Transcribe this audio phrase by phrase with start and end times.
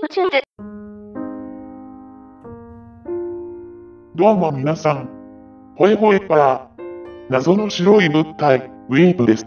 [0.00, 0.40] プチューンズ。
[4.16, 5.10] どうも皆さん。
[5.76, 6.82] ほえほえパー。
[7.28, 9.44] 謎の白い物体、ウィープです。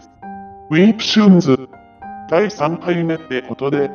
[0.70, 1.68] ウィープチューンズ。
[2.30, 3.90] 第3回目ってことで、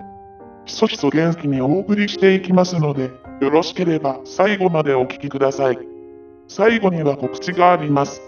[0.65, 5.79] ひそひそ元気にお送りしていきますので、よろしければ最後までお聞きください。
[6.49, 8.21] 最後には告知があります。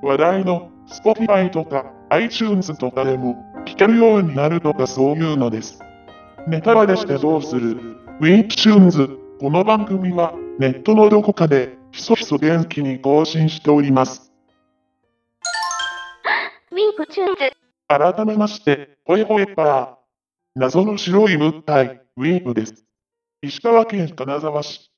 [0.00, 3.34] 話題の Spotify とか iTunes とかでも
[3.66, 5.80] 聞けるようになるとかそういうのです。
[6.46, 7.70] ネタバレしてどうする？
[7.70, 9.08] ウィープチューンズ。
[9.40, 14.30] この番組はネットのどこかでひそひそ元気に更新しております。
[16.70, 17.50] ウィープチューンズ。
[17.88, 19.88] 改めまして、ほえほえパー。
[20.54, 22.84] 謎の白い物体、ウィープです。
[23.40, 24.90] 石川県金沢市。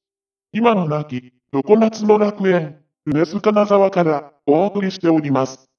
[0.52, 5.70] 今の亡き、常夏の楽園、ルネス金沢からお送りしております。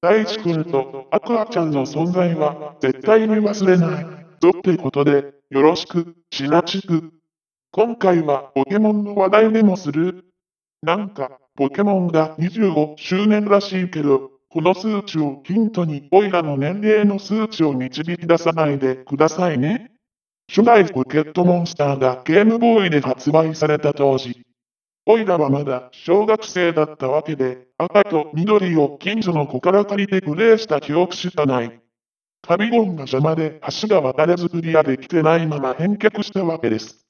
[0.00, 4.19] 大地君とアクアちゃんの存在は絶対に忘れない。
[4.40, 7.12] ぞってことで、よろしく、しなちく。
[7.72, 10.24] 今回はポケモンの話題でもする
[10.82, 19.92] なんか、ポケモンが25周年らしいけど、この数値をヒントに、オイラの年齢の数値を導き出さないでくださいね。
[20.48, 24.40] 初代ポケットモンスターがゲームボーイで発売された当時、
[25.04, 31.80] オイラはまだ小学生だったわけで、赤と緑を近所の子から借りてプレイした記憶しかない。
[32.42, 37.06] カビゴンが邪魔で橋が渡れずクリアできてないまま返却したわけです。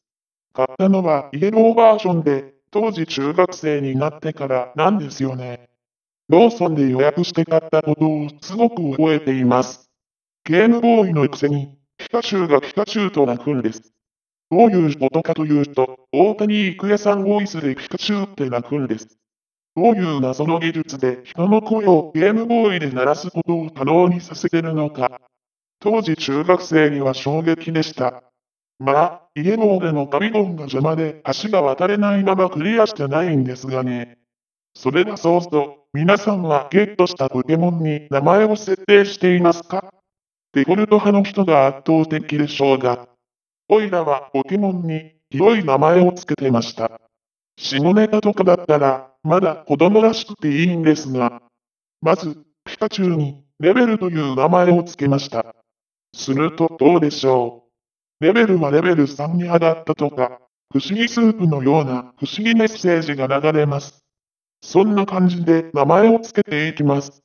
[0.53, 5.71] 買ったのはイエローバージョンで、当時中学生になってからなんですよね。
[6.29, 9.91] ローソンで予約して買ったことをすごく覚えています。
[10.45, 13.93] ゲームボーイのくせに、ピカチュウがピカチュウと鳴くんです。
[14.51, 19.20] どういうことかというと、大谷育也さんボイスでピカチュウって鳴くんです。
[19.81, 25.23] どういう謎の技術で人の声をゲームボーイで鳴らすことを可能にさせてるのか。
[25.81, 28.23] 当時中学生には衝撃でした。
[28.79, 34.19] まあ、イエローでのカビゴンが邪魔で橋が渡れないままクリアしてないんですがね。
[34.75, 39.95] それがそうと、皆さんはゲットしたポケモンに名前を設定していますか？
[40.53, 43.09] デフォルト派の人が圧倒的でしょうが。
[43.71, 47.01] オイラはポケモンに広い名前をつけてました。
[47.57, 51.43] 下ネタとかだったら、まだ子供らしくていいんですが。
[52.01, 55.55] まず、ピカチュウにレベルという名前をつけました。
[56.15, 57.65] するとどうでしょ
[58.21, 60.41] うレベルはレベル3に上がったとか、
[60.73, 64.05] 不思議スープのような不思議メッセージが流れます。
[64.63, 67.23] そんな感じで名前をつけていきます。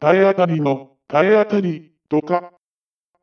[0.00, 2.52] 体当たりの体当たりとか、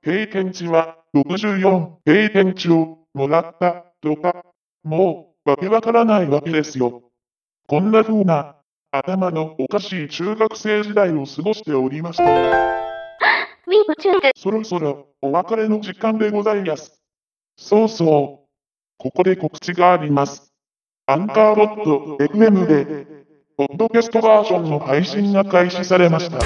[0.04, 4.46] 経験値は64経験値をもらったとか、
[4.84, 7.05] もうわけわからないわけですよ。
[7.68, 8.58] こんな風な
[8.92, 12.54] 頭のおかしい中学生時代を過ごしておりましたよ。
[13.66, 14.32] ウィープチュー。
[14.36, 17.02] そろそろお別れの時間でございます。
[17.58, 18.48] そうそう。
[19.00, 20.54] ここで告知があります。
[21.08, 23.08] アンカーボット FM で、
[23.58, 26.38] ポッドキャストバージョンの配信が開始されました。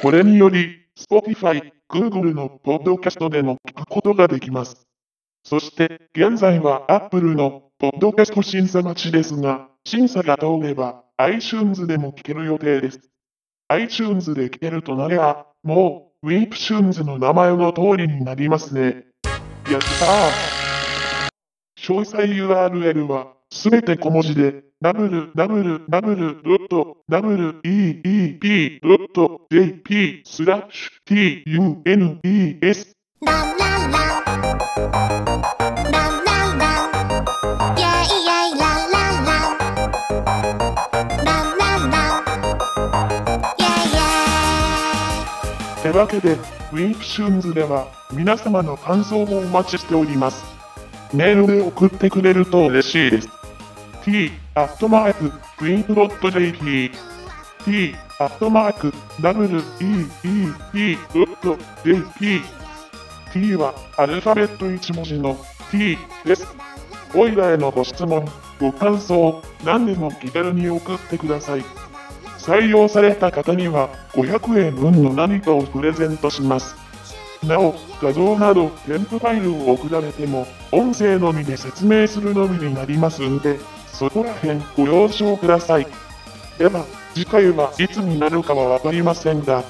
[0.00, 4.86] これにより、Spotify、Google のポッドキャストでも聞くことができます。
[5.44, 13.08] そして、現在は Apple のポッドキャスト審査待ちですが、審査が通れば iTunes でも聞ける予定です。
[13.68, 19.04] iTunes で聞けるとなりゃ、もう、ウィープチューンズの名前の通りになりますね。
[19.70, 21.30] やったー
[21.78, 25.82] 詳細 URL は、すべて小文字で、www.weep.jp
[30.26, 31.42] スラッシュ
[31.84, 32.92] tunes
[33.24, 33.54] ララ
[33.88, 50.44] ラェイてわけで、ウィープチューンズでは、皆様の感想もお待ちしております。
[51.12, 53.28] メールで送ってくれると嬉しいです。
[54.04, 56.90] t, アットマーク、 weep ドット jp,
[57.64, 62.42] t, アットマーク、w, e, e, p, ドット jp,
[63.32, 65.36] t はアルファベット1文字の
[65.70, 66.46] t です。
[67.14, 68.26] おいらへのご質問、
[68.60, 71.87] ご感想、何でも気軽に送ってください。
[72.38, 76.76] 採用された方には500円分の何かをプレゼントします。
[77.46, 83.58] なお、画像など添付ファイルを送られても、音声のみで説明するのみになりますんで、
[83.92, 85.86] そこら辺ご了承ください。
[86.58, 89.62] では、次回はいつになるかはわかりませんが、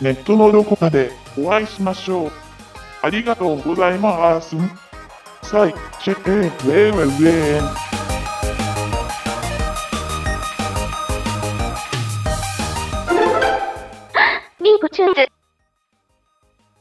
[0.00, 2.32] ネットのどこかでお会いしましょう。
[3.02, 4.56] ありがとうございます。
[5.42, 7.93] さい、チェック、ウェイウェイウェイ。
[15.06, 15.33] mentioned it